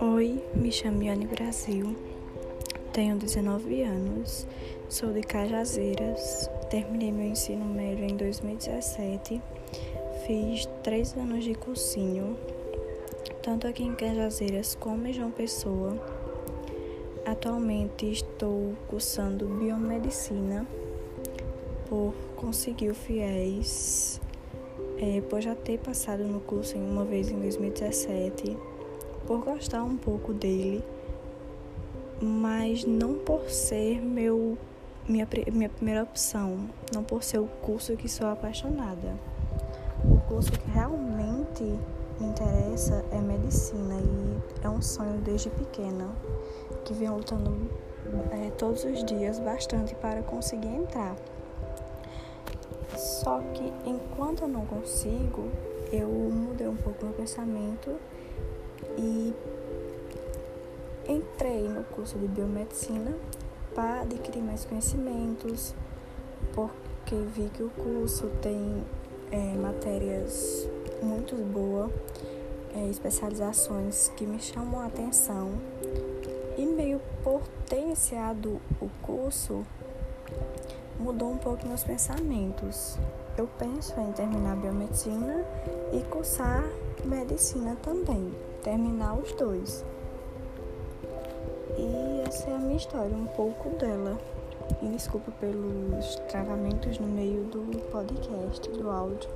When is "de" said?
5.14-5.22, 11.42-11.54, 62.18-62.26